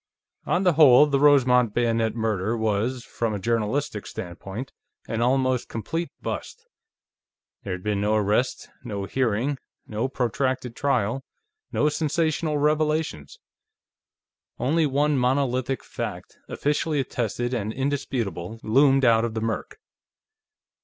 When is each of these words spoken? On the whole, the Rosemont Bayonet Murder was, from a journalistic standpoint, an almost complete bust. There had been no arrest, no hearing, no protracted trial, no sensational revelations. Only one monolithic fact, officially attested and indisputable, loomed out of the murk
On 0.47 0.63
the 0.63 0.73
whole, 0.73 1.05
the 1.05 1.19
Rosemont 1.19 1.75
Bayonet 1.75 2.15
Murder 2.15 2.57
was, 2.57 3.03
from 3.05 3.35
a 3.35 3.39
journalistic 3.39 4.07
standpoint, 4.07 4.71
an 5.07 5.21
almost 5.21 5.69
complete 5.69 6.09
bust. 6.23 6.65
There 7.61 7.73
had 7.73 7.83
been 7.83 8.01
no 8.01 8.15
arrest, 8.15 8.67
no 8.83 9.05
hearing, 9.05 9.59
no 9.85 10.07
protracted 10.07 10.75
trial, 10.75 11.21
no 11.71 11.87
sensational 11.87 12.57
revelations. 12.57 13.37
Only 14.57 14.87
one 14.87 15.19
monolithic 15.19 15.83
fact, 15.83 16.35
officially 16.49 16.99
attested 16.99 17.53
and 17.53 17.71
indisputable, 17.71 18.59
loomed 18.63 19.05
out 19.05 19.23
of 19.23 19.35
the 19.35 19.41
murk 19.41 19.77